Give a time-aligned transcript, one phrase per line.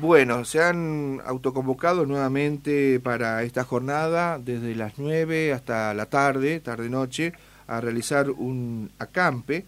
[0.00, 7.34] Bueno, se han autoconvocado nuevamente para esta jornada desde las 9 hasta la tarde, tarde-noche,
[7.66, 9.66] a realizar un acampe.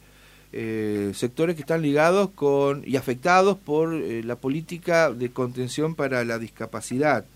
[0.55, 6.25] Eh, sectores que están ligados con y afectados por eh, la política de contención para
[6.25, 7.27] la discapacidad.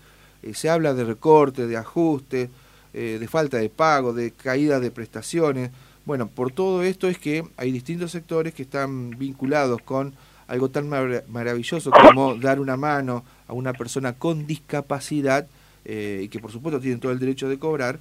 [0.41, 2.49] Eh, se habla de recortes, de ajustes,
[2.93, 5.69] de falta de pago, de caída de prestaciones.
[6.05, 10.15] Bueno, por todo esto es que hay distintos sectores que están vinculados con
[10.47, 10.89] algo tan
[11.27, 15.47] maravilloso como dar una mano a una persona con discapacidad
[15.85, 17.99] y que por supuesto tienen todo el derecho de cobrar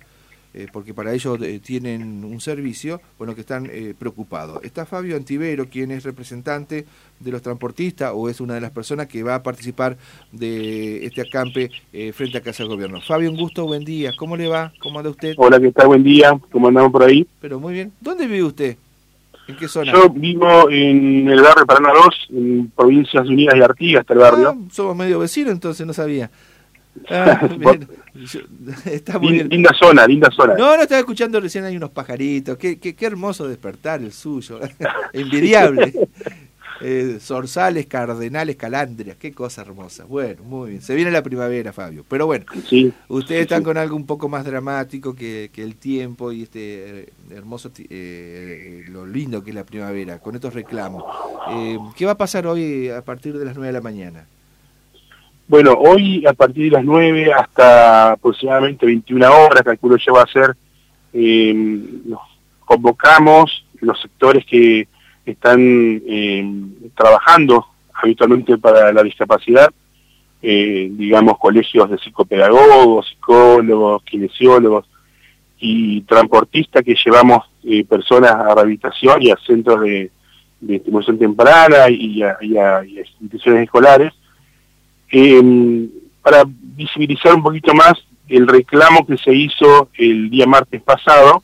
[0.57, 4.65] eh, porque para ellos eh, tienen un servicio, bueno, que están eh, preocupados.
[4.65, 6.87] Está Fabio Antivero, quien es representante
[7.21, 9.99] de los transportistas o es una de las personas que va a participar
[10.33, 11.71] de este acampe
[12.15, 13.03] frente a Casa del Gobierno.
[13.03, 14.13] Fabio, un gusto, buen día.
[14.17, 14.73] ¿Cómo le va?
[14.81, 15.35] ¿Cómo anda usted?
[15.37, 15.89] Hola, ¿qué tal?
[15.89, 16.39] Buen día.
[16.51, 17.27] ¿Cómo andamos por ahí?
[17.39, 17.93] Pero muy bien.
[18.01, 18.77] ¿Dónde vive usted?
[19.49, 19.93] ¿En qué zona?
[19.93, 24.49] Yo vivo en el barrio Paraná 2, en Provincias Unidas de Artigas, hasta el barrio.
[24.49, 26.31] Ah, somos medio vecinos, entonces no sabía.
[27.09, 27.49] Ah,
[28.87, 30.55] Está muy Linda zona, linda zona.
[30.55, 32.57] No, no estaba escuchando recién hay unos pajaritos.
[32.57, 34.61] Qué, qué, hermoso despertar el suyo.
[35.13, 36.09] Envidiable.
[36.81, 40.05] Eh, zorzales, cardenales, calandrias, qué cosa hermosa.
[40.05, 40.83] Bueno, muy bien.
[40.83, 42.05] Se viene la primavera, Fabio.
[42.09, 42.45] Pero bueno,
[43.09, 47.71] ustedes están con algo un poco más dramático que, el tiempo y este eh, hermoso,
[47.89, 51.05] eh, lo lindo que es la primavera, con estos reclamos.
[51.97, 54.27] ¿Qué va a pasar hoy a partir de las 9 de la mañana?
[55.49, 60.27] Bueno, hoy a partir de las 9 hasta aproximadamente 21 horas, calculo ya va a
[60.27, 60.57] ser,
[61.13, 61.81] eh,
[62.65, 64.89] convocamos los sectores que
[65.27, 69.71] están em, trabajando habitualmente para la discapacidad,
[70.43, 74.87] eh, digamos colegios de psicopedagogos, psicólogos, kinesiólogos
[75.59, 80.11] y transportistas que llevamos eh, personas a rehabilitación y a centros de,
[80.69, 82.39] estimulación temprana y a
[83.21, 84.13] instituciones escolares
[85.11, 85.89] eh,
[86.23, 87.95] para visibilizar un poquito más
[88.29, 91.43] el reclamo que se hizo el día martes pasado,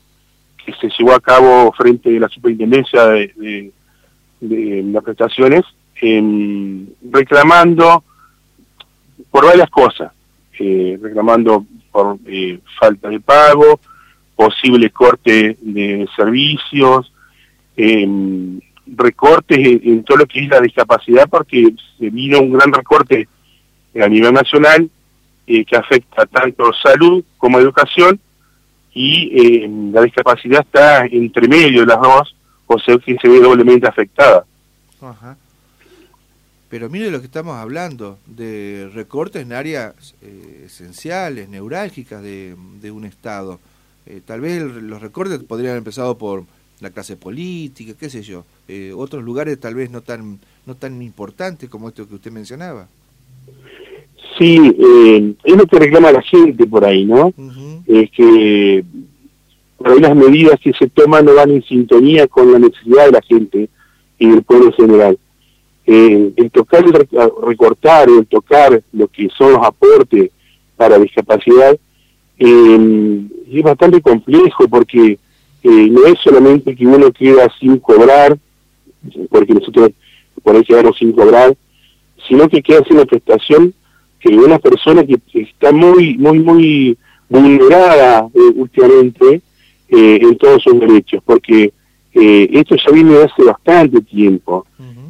[0.65, 3.71] que se llevó a cabo frente a la Superintendencia de,
[4.41, 5.63] las prestaciones,
[7.11, 8.03] reclamando
[9.31, 10.11] por varias cosas,
[10.59, 13.79] eh, reclamando por eh, falta de pago,
[14.35, 17.11] posible corte de servicios,
[17.77, 22.73] em, recortes en, en, todo lo que es la discapacidad, porque se vino un gran
[22.73, 23.27] recorte
[24.01, 24.89] a nivel nacional
[25.45, 28.19] eh, que afecta tanto salud como educación
[28.93, 32.35] y eh, la discapacidad está entre medio de las dos,
[32.67, 34.45] o sea que se ve doblemente afectada.
[36.69, 42.91] Pero mire lo que estamos hablando, de recortes en áreas eh, esenciales, neurálgicas de, de
[42.91, 43.59] un Estado.
[44.25, 46.45] tal vez los recortes podrían haber empezado por
[46.79, 48.45] la clase política, qué sé yo.
[48.95, 52.87] otros lugares tal vez no tan, no tan importantes como esto que usted mencionaba.
[54.37, 57.33] Sí, eh, es lo que reclama la gente por ahí, ¿no?
[57.85, 58.83] Es que
[59.77, 63.11] por ahí las medidas que se toman no van en sintonía con la necesidad de
[63.11, 63.69] la gente
[64.17, 65.17] y del pueblo en general.
[65.85, 66.93] Eh, el tocar, el
[67.45, 70.31] recortar, el tocar lo que son los aportes
[70.77, 71.77] para discapacidad
[72.39, 75.19] eh, es bastante complejo porque
[75.63, 78.37] eh, no es solamente que uno queda sin cobrar,
[79.29, 79.91] porque nosotros
[80.41, 81.55] por ahí quedamos sin cobrar,
[82.27, 83.73] sino que queda sin la prestación
[84.23, 86.97] que una persona que, está muy, muy, muy
[87.27, 89.41] vulnerada eh, últimamente
[89.89, 91.73] eh, en todos sus derechos, porque
[92.13, 94.65] eh, esto ya viene de hace bastante tiempo.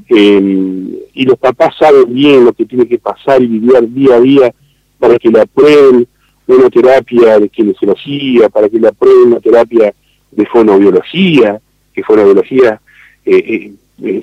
[0.09, 4.19] Em, y los papás saben bien lo que tiene que pasar y vivir día a
[4.19, 4.53] día
[4.99, 6.07] para que le aprueben
[6.47, 9.93] una terapia de kinesiología, para que le aprueben una terapia
[10.31, 11.61] de fonobiología,
[11.93, 12.81] que fonobiología
[13.25, 13.71] es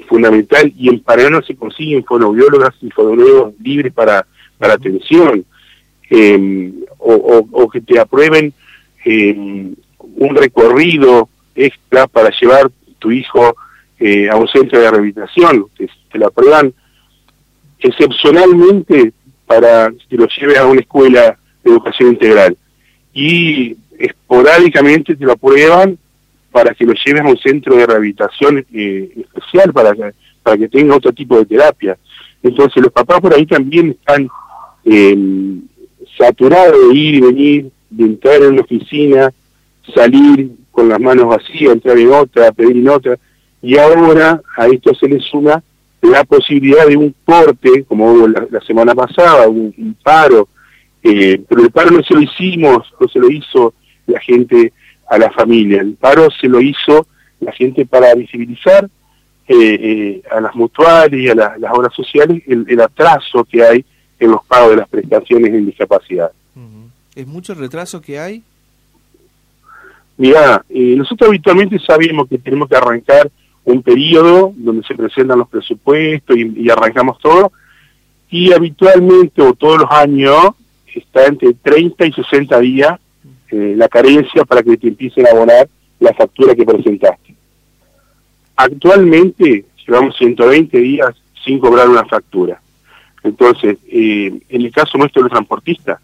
[0.07, 4.27] fundamental, y en Paraná se consiguen fonobiólogas y fonobiólogos libres para
[4.61, 5.45] para atención,
[6.11, 8.53] em, o, que te aprueben
[9.05, 9.75] em,
[10.17, 13.57] un recorrido extra para llevar tu hijo
[13.99, 16.75] eh, a un centro de rehabilitación, que te lo aprueban
[17.79, 19.13] excepcionalmente
[19.47, 22.57] para que lo lleves a una escuela de educación integral.
[23.15, 25.99] Y esporádicamente te lo aprueban
[26.53, 29.95] para que lo lleves a un centro de rehabilitación eh, especial, para
[30.43, 31.99] para que tenga otro tipo de terapia.
[32.43, 34.29] Entonces los papás por ahí también están
[34.93, 35.17] eh,
[36.19, 39.33] saturado de ir y venir, de entrar en una oficina,
[39.95, 43.17] salir con las manos vacías, entrar en otra, pedir en otra,
[43.63, 45.63] y ahora a esto se le suma
[46.03, 50.49] la posibilidad de un corte, como hubo la, semana pasada, un, paro,
[51.05, 53.75] eh, pero el paro no se lo hicimos, no se lo hizo
[54.07, 54.73] la gente
[55.09, 57.07] a la familia, el paro se lo hizo
[57.39, 58.89] la gente para visibilizar
[59.47, 63.85] eh, eh, a las mutuales y a las obras sociales el atraso que hay
[64.21, 66.31] en los pagos de las prestaciones en discapacidad.
[67.15, 68.43] ¿Es mucho el retraso que hay?
[70.17, 73.31] Mira, eh, nosotros habitualmente sabemos que tenemos que arrancar
[73.65, 77.53] un periodo donde se presentan los presupuestos y, arrancamos todo,
[78.31, 80.51] y habitualmente o todos los años
[80.95, 83.01] está entre 30 y 60 días
[83.51, 85.69] eh, la carencia para que te empiecen a abonar
[85.99, 87.35] la factura que presentaste.
[88.57, 91.15] Actualmente llevamos 120 días
[91.45, 92.61] sin cobrar una factura.
[93.23, 96.01] Entonces, eh, en el caso nuestro del transportista,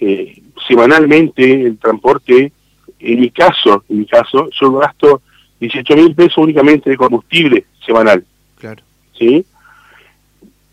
[0.00, 2.52] eh, semanalmente el transporte,
[3.00, 5.22] en mi caso, en mi caso, yo gasto
[5.60, 8.24] 18 mil pesos únicamente de combustible semanal.
[8.58, 8.82] Claro.
[9.18, 9.44] ¿Sí?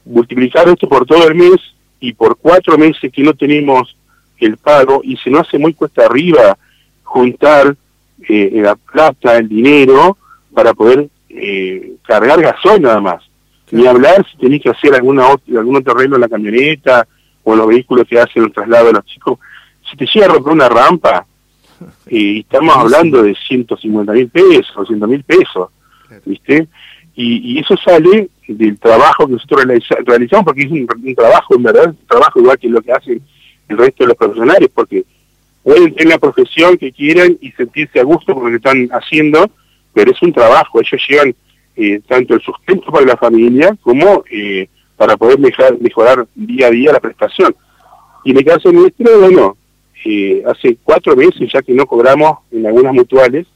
[0.06, 1.58] Multiplicar esto por todo el mes
[2.00, 3.96] y por cuatro meses que no tenemos
[4.40, 6.58] el pago y se nos hace muy cuesta arriba
[7.04, 7.76] juntar
[8.28, 10.18] eh, la plata, el dinero,
[10.54, 13.24] para poder eh, cargar gasoil nada más.
[13.72, 17.08] Ni hablar si tenés que hacer alguna algún otro arreglo en la camioneta
[17.44, 19.40] o en los vehículos que hacen el traslado de los chicos.
[19.90, 21.26] Si te llega a romper una rampa,
[22.10, 25.70] y estamos hablando de 150 mil pesos, 200 mil pesos,
[26.26, 26.68] ¿viste?
[27.16, 29.64] Y, eso sale del trabajo que nosotros
[30.06, 30.86] realizamos, porque es un,
[31.16, 33.22] trabajo, en verdad, un trabajo igual que lo que hacen
[33.70, 35.06] el resto de los profesionales, porque
[35.64, 39.50] pueden tener la profesión que quieran y sentirse a gusto con lo que están haciendo,
[39.94, 41.36] pero es un trabajo, ellos llevan
[41.76, 46.94] eh, tanto el sustento para la familia como eh, para poder mejorar, día a día
[46.94, 47.56] la prestación.
[48.24, 49.58] Y en el caso nuestro, bueno,
[50.06, 53.48] eh, hace cuatro meses ya que no cobramos en algunas mutuales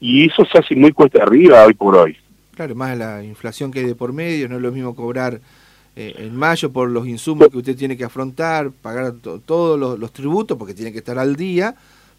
[0.00, 2.16] y eso se hace muy cuesta arriba hoy por hoy.
[2.54, 5.40] Claro, más la inflación que hay de por medio, no es lo mismo cobrar
[5.96, 9.14] eh, en mayo por los insumos que usted tiene que afrontar, pagar
[9.44, 11.74] todos los, tributos porque tiene que estar al día,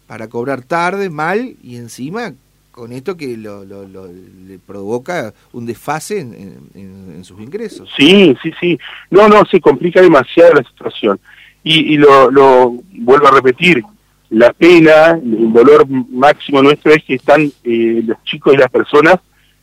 [0.06, 2.34] para cobrar tarde, mal y encima
[2.72, 7.88] con esto que lo, le provoca un desfase en, sus ingresos.
[7.96, 8.78] Sí, sí, sí.
[9.10, 11.20] No, no, se complica demasiado la situación.
[11.62, 13.84] Y, y lo, lo, vuelvo a repetir,
[14.32, 19.16] la pena, el dolor máximo nuestro es que están eh, los chicos y las personas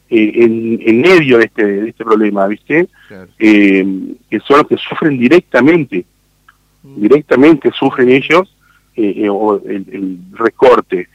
[0.09, 2.87] eh, en, en, medio de este, de este problema, ¿viste?
[3.39, 6.05] Eh, que son los que sufren directamente,
[6.83, 7.01] mm.
[7.01, 8.55] directamente sufren ellos
[9.31, 11.07] o el, el, recorte.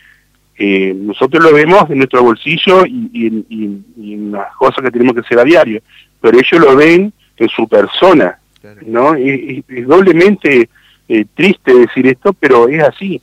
[0.59, 5.39] Nosotros lo vemos en nuestro bolsillo y, y, en las cosas que tenemos que hacer
[5.39, 5.81] a diario,
[6.21, 8.39] pero ellos lo ven en su persona,
[8.87, 9.15] ¿no?
[9.15, 10.69] Es, doblemente
[11.09, 13.21] eh, triste decir esto, pero es así.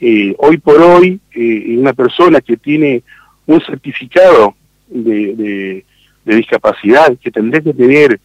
[0.00, 3.02] Eh, hoy por hoy, eh, una persona que tiene
[3.46, 4.54] un certificado
[4.88, 5.84] de,
[6.24, 8.20] discapacidad, que tendría que tener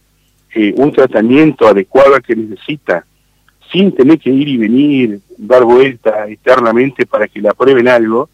[0.76, 3.04] un tratamiento adecuado al que necesita,
[3.70, 8.28] sin tener que ir y venir, dar vuelta externamente para que le aprueben algo,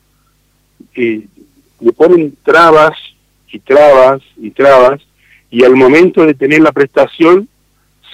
[0.94, 2.96] le ponen trabas
[3.50, 5.00] y trabas y trabas,
[5.50, 7.48] y al momento de tener la prestación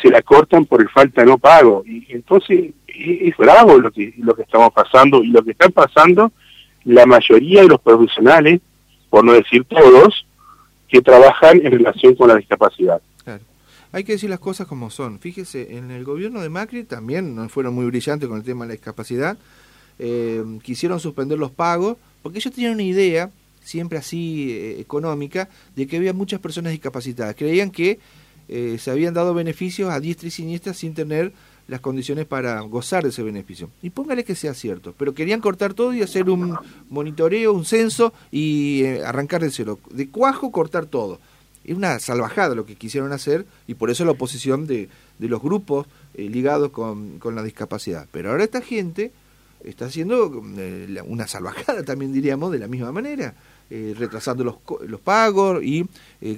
[0.01, 1.83] se la cortan por el falta no pago.
[1.87, 6.33] Y entonces es bravo lo que, lo que estamos pasando y lo que están pasando
[6.85, 8.61] la mayoría de los profesionales,
[9.09, 10.27] por no decir todos,
[10.89, 13.01] que trabajan en relación con la discapacidad.
[13.25, 13.43] Claro.
[13.93, 15.21] Hay que decir las cosas como son.
[15.21, 18.69] Fíjese, en el gobierno de Macri también no fueron muy brillantes con el tema de
[18.69, 19.39] la discapacidad.
[19.99, 23.31] Eh, quisieron suspender los pagos porque ellos tenían una idea,
[23.63, 27.35] siempre así eh, económica, de que había muchas personas discapacitadas.
[27.37, 27.99] Creían que
[28.49, 31.33] eh, se habían dado beneficios a diestra y siniestra sin tener
[31.69, 33.71] las condiciones para gozar de ese beneficio.
[33.83, 36.57] Y póngale que sea cierto, pero querían cortar todo y hacer un
[36.91, 39.77] monitoreo, un censo y eh, arrancar de.
[39.91, 41.21] De cuajo cortar todo.
[41.65, 44.89] Es una salvajada lo que quisieron hacer y por eso la oposición de,
[45.19, 48.09] de los grupos eh, ligados con, con, la discapacidad.
[48.11, 49.13] Pero ahora esta gente
[49.65, 50.43] está haciendo
[51.07, 53.35] una salvajada también diríamos de la misma manera.
[53.71, 55.87] retrasando los, los pagos y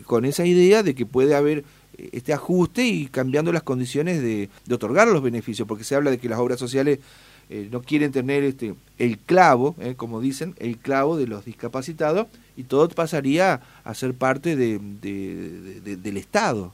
[0.07, 1.65] con esa idea de que puede haber
[2.13, 6.29] este ajuste y cambiando las condiciones de, otorgar los beneficios, porque se habla de que
[6.29, 6.99] las obras sociales
[7.51, 12.27] eh, no quieren tener este el clavo, eh, como dicen, el clavo de los discapacitados,
[12.57, 14.79] y todo pasaría a ser parte de,
[15.83, 16.73] del Estado.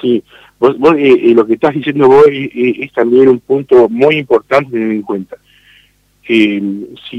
[0.00, 0.22] Sí,
[0.58, 5.02] vos, eh, lo que estás diciendo vos es, también un punto muy importante tener en
[5.02, 5.36] cuenta.
[6.26, 6.60] si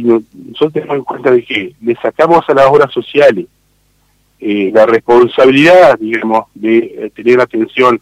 [0.03, 3.45] nosotros tenemos en cuenta de que le sacamos a las obras sociales
[4.39, 7.99] eh, la responsabilidad, digamos, de eh, tener atención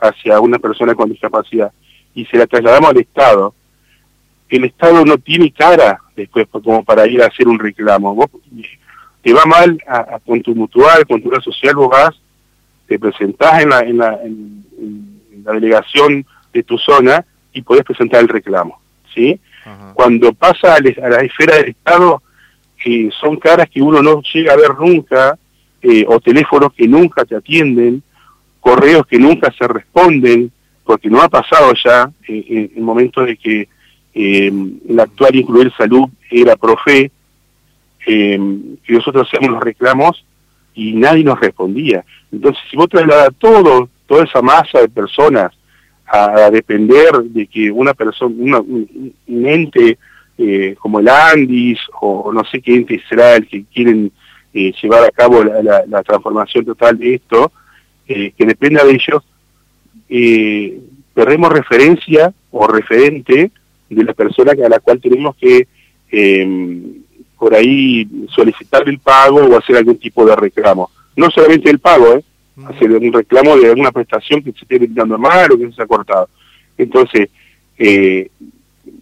[0.00, 1.72] hacia una persona con discapacidad
[2.14, 3.54] y se la trasladamos al Estado,
[4.48, 8.14] el Estado no tiene cara después como para ir a hacer un reclamo.
[8.14, 8.26] Vos
[9.22, 12.20] te va mal a, con tu mutual, con tu red social, vos vas,
[12.86, 14.64] te presentás en la, en la, en,
[15.44, 18.80] la delegación de tu zona y podés presentar el reclamo.
[19.14, 19.38] ¿sí?
[19.94, 22.22] Cuando pasa a, la esfera del Estado,
[22.76, 25.38] que son caras que uno no llega a ver nunca,
[25.82, 28.02] eh, o teléfonos que nunca te atienden,
[28.60, 30.50] correos que nunca se responden,
[30.84, 33.68] porque no ha pasado ya en el momento de que
[34.14, 37.10] el actual incluir salud era profe,
[38.04, 38.38] que
[38.88, 40.24] nosotros hacíamos los reclamos
[40.76, 42.04] y nadie nos respondía.
[42.30, 45.52] Entonces, si vos trasladas todo, toda esa masa de personas
[46.06, 49.98] a, depender de que una persona, un, ente
[50.38, 54.12] eh, como el Andis o no sé qué ente será el que quieren
[54.52, 57.50] eh, llevar a cabo la, transformación total de esto,
[58.06, 59.22] eh, que dependa de ellos,
[61.14, 63.50] perdemos referencia o referente
[63.88, 65.66] de la persona a la cual tenemos que
[67.38, 70.90] por ahí solicitar el pago o hacer algún tipo de reclamo.
[71.16, 72.24] No solamente el pago, ¿eh?
[72.64, 75.86] hacer un reclamo de alguna prestación que se esté brindando mal o que se ha
[75.86, 76.28] cortado.
[76.78, 77.28] Entonces,
[77.78, 78.30] eh,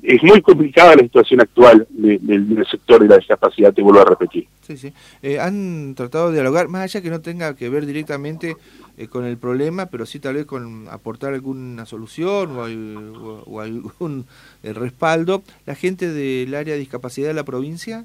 [0.03, 4.47] es muy complicada la situación actual del sector de la discapacidad, te vuelvo a repetir.
[4.62, 4.93] Sí, sí.
[5.23, 8.57] Eh, han tratado de dialogar, más allá que no tenga que ver directamente
[8.97, 14.26] eh, con el problema, pero sí tal vez con aportar alguna solución o, algún
[14.62, 18.05] respaldo, la gente del área de discapacidad de la provincia.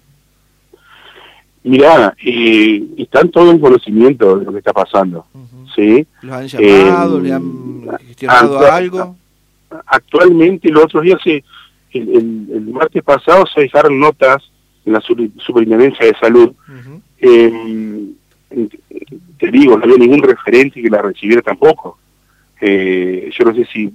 [1.64, 5.26] Mirá, eh, están todos en conocimiento de lo que está pasando.
[5.76, 6.06] ¿sí?
[6.22, 7.20] ¿Los han llamado?
[7.20, 9.16] ¿Le han gestionado algo?
[9.86, 11.42] Actualmente, los otros días, el,
[11.94, 14.38] el, martes pasado, se dejaron notas
[14.86, 16.54] en la Superintendencia de Salud.
[17.20, 18.14] Em,
[19.38, 22.00] te digo, no había ningún referente que la recibiera tampoco.
[22.62, 23.92] Eh, yo no sé si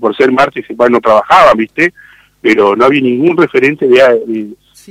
[0.00, 1.92] por, ser martes no trabajaban, ¿viste?
[2.40, 4.48] Pero no había ningún referente de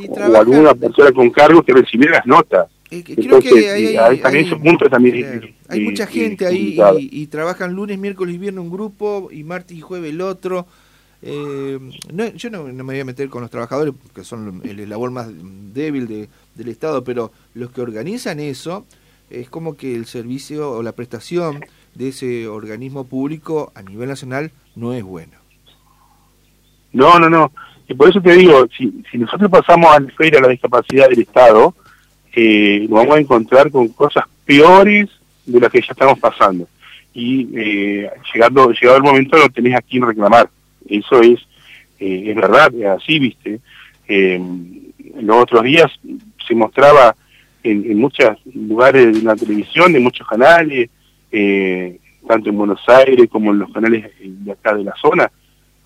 [0.10, 2.68] o alguna persona con cargo que recibiera las notas.
[2.90, 3.98] Eh, creo que hay,
[5.70, 9.82] hay, mucha gente ahí y, trabajan lunes, miércoles y viernes un grupo y martes y
[9.82, 10.66] jueves el otro.
[11.22, 11.80] Eh,
[12.36, 15.28] yo no, me voy a meter con los trabajadores, que son el eslabón más
[15.74, 18.86] débil de, del Estado, pero los que organizan eso,
[19.30, 24.52] es como que el servicio o la prestación de ese organismo público a nivel nacional
[24.76, 25.34] no es bueno.
[26.94, 27.52] No, no, no.
[27.88, 31.22] Y por eso te digo, si, si nosotros pasamos a la feria la discapacidad del
[31.22, 31.74] Estado,
[32.34, 35.10] eh, nos vamos a encontrar con cosas peores
[35.46, 36.68] de las que ya estamos pasando.
[37.14, 40.50] Y eh, llegando, llegado el momento no tenés a quién reclamar.
[40.88, 41.40] Eso es,
[42.00, 43.60] eh, es verdad, es así, viste.
[45.20, 45.92] Los otros días
[46.48, 47.16] se mostraba
[47.64, 50.90] en, en muchos lugares de la televisión, de muchos canales,
[52.28, 55.32] tanto en Buenos Aires como en los canales de acá de la zona,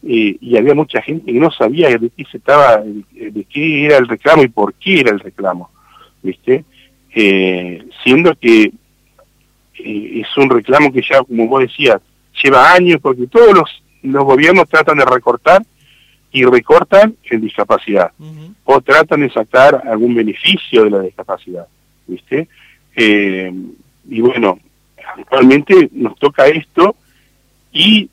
[0.04, 3.98] eh, y había mucha gente que no sabía de qué se estaba, de qué era
[3.98, 5.70] el reclamo y por qué era el reclamo,
[6.24, 6.66] ¿viste?
[7.14, 12.02] Eh, siendo que eh, es un reclamo que ya, como vos decías,
[12.42, 15.62] lleva años porque todos los, los gobiernos tratan de recortar
[16.32, 18.12] y recortan en discapacidad
[18.64, 21.68] o tratan de sacar algún beneficio de la discapacidad,
[22.08, 22.48] ¿viste?
[22.96, 24.60] y bueno,
[25.18, 26.96] actualmente nos toca esto
[27.72, 28.10] y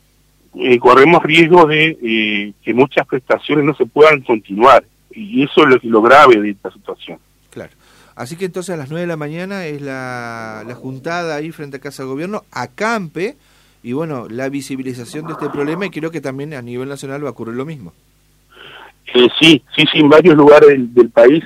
[0.55, 4.85] eh, corremos riesgo de eh, que muchas prestaciones no se puedan continuar.
[5.13, 7.19] Y eso es lo, lo grave de esta situación.
[7.51, 7.73] Claro.
[8.17, 11.77] Así que entonces a las 9 de la mañana es la, la juntada ahí frente
[11.77, 13.37] a Casa de Gobierno, acampe,
[13.83, 17.29] y bueno, la visibilización de este problema, y creo que también a nivel nacional va
[17.29, 17.93] a ocurrir lo mismo.
[19.15, 21.45] Eh, sí, sí, sí, en varios lugares del, país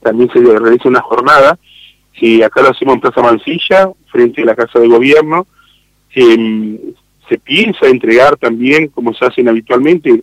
[0.00, 1.58] también se realiza una jornada.
[2.44, 5.48] acá lo hacemos en Plaza Mansilla, frente a la Casa de Gobierno
[7.28, 10.22] se piensa entregar también, como se hacen habitualmente,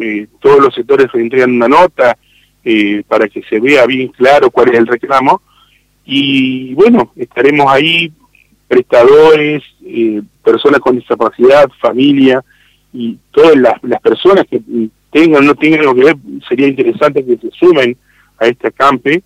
[0.00, 2.16] eh, todos los sectores entregan una nota
[2.64, 5.42] eh, para que se vea bien claro cuál es el reclamo.
[6.04, 8.12] Y bueno, estaremos ahí,
[8.66, 12.42] prestadores, eh, personas con discapacidad, familia
[12.92, 14.60] y todas las, personas que
[15.10, 16.16] tengan o no tengan lo que ver,
[16.48, 17.96] sería interesante que se sumen
[18.38, 19.22] a este acampe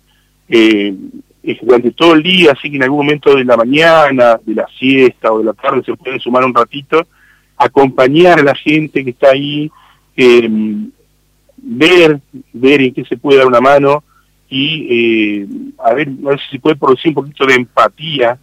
[1.61, 5.31] durante todo el día, así que en algún momento de la mañana, de la siesta
[5.31, 7.05] o de la tarde se pueden sumar un ratito,
[7.57, 9.71] acompañar a la gente que está ahí,
[10.15, 10.49] eh,
[11.57, 12.19] ver,
[12.53, 14.03] ver en qué se puede dar una mano
[14.49, 15.47] y eh,
[15.79, 18.37] a, ver, a ver si se puede producir un poquito de empatía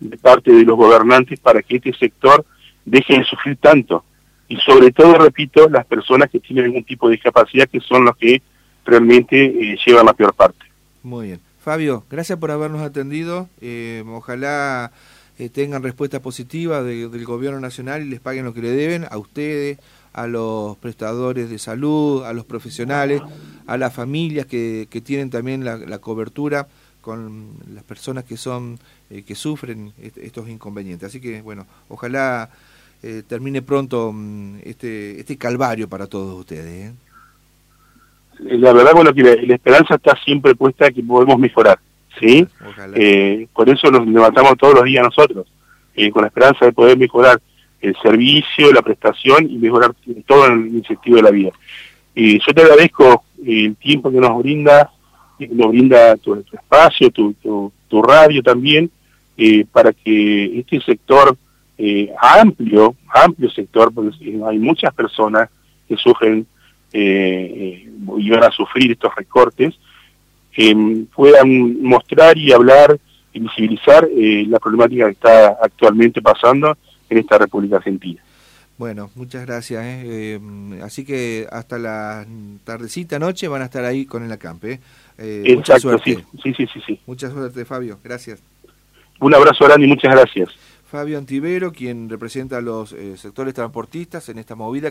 [0.00, 2.44] de parte de los gobernantes para que este sector
[2.84, 4.04] deje de sufrir tanto.
[4.48, 8.16] Y sobre todo, repito, las personas que tienen algún tipo de discapacidad que son los
[8.16, 8.42] que
[8.84, 10.64] realmente eh, llevan la peor parte.
[11.02, 11.40] Muy bien.
[11.64, 13.48] Fabio, gracias por habernos atendido.
[13.62, 14.92] Eh, ojalá
[15.38, 19.16] eh, tengan respuesta positiva del gobierno nacional y les paguen lo que le deben a
[19.16, 19.78] ustedes,
[20.12, 23.22] a los prestadores de salud, a los profesionales,
[23.66, 26.68] a las familias que, tienen también la, cobertura
[27.00, 28.78] con las personas que son
[29.08, 31.08] eh, que sufren estos inconvenientes.
[31.08, 32.50] Así que bueno, ojalá
[33.26, 36.92] termine pronto mm, este este calvario para todos ustedes
[38.40, 41.78] la verdad, bueno, que la, esperanza está siempre puesta que podemos mejorar,
[42.18, 42.46] ¿sí?
[42.94, 45.46] Eh, por eso nos levantamos todos los días nosotros,
[45.94, 47.40] eh, con la esperanza de poder mejorar.
[47.80, 49.94] el servicio, la prestación y mejorar
[50.26, 51.50] todo en el sentido de la vida.
[52.14, 54.90] Eh, yo te agradezco el tiempo que nos brinda,
[55.50, 57.34] nos brinda tu, espacio, tu,
[57.88, 58.90] tu, radio también,
[59.36, 61.36] eh, para que este sector
[61.76, 65.48] eh, amplio, amplio sector, porque hay muchas personas
[65.88, 66.46] que sufren
[66.94, 69.74] y van a sufrir estos recortes,
[71.14, 72.98] puedan mostrar y hablar
[73.32, 76.76] y visibilizar la problemática que está actualmente pasando
[77.10, 78.22] en esta República Argentina.
[78.76, 79.84] Bueno, muchas gracias.
[79.84, 80.02] ¿eh?
[80.04, 82.26] Eh, así que hasta la
[82.64, 84.80] tardecita noche van a estar ahí con el acampe.
[85.18, 85.54] ¿eh?
[85.56, 86.24] mucha suerte.
[86.42, 87.98] Sí, sí, sí, sí, Mucha suerte, Fabio.
[88.02, 88.42] Gracias.
[89.20, 90.48] Un abrazo grande y muchas gracias.
[90.90, 94.82] Fabio Antivero, quien representa a los sectores transportistas en esta movida.